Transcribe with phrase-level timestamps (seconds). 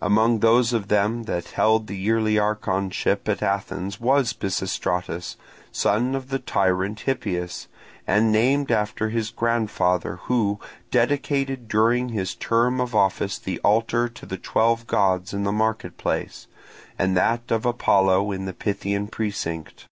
[0.00, 5.34] Among those of them that held the yearly archonship at Athens was Pisistratus,
[5.72, 7.66] son of the tyrant Hippias,
[8.06, 10.60] and named after his grandfather, who
[10.92, 15.96] dedicated during his term of office the altar to the twelve gods in the market
[15.98, 16.46] place,
[16.96, 19.88] and that of Apollo in the Pythian precinct.